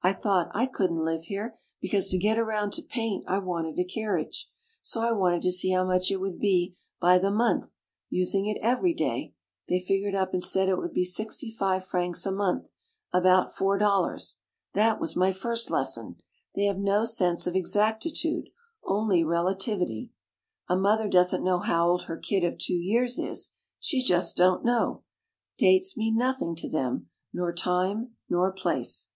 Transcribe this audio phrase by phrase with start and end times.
[0.00, 3.84] I thought, I couldn't live here, because to get around to paint I wanted a
[3.84, 4.48] carriage.
[4.80, 7.74] So I wanted to see how much it would be by the month,
[8.08, 9.34] using it every day—
[9.68, 12.70] they figured up and said it would be 65 frcs a month—
[13.12, 14.36] about $4—
[14.74, 16.16] that was my first lesson.
[16.54, 18.48] They have no sense of exactitude,
[18.84, 20.10] only relativity.
[20.68, 23.50] A mother doesn't know how old her kid of two years is—
[23.80, 25.02] she Just don't know.
[25.58, 27.10] Dates mean nothing to them.
[27.34, 29.08] Nor time nor place.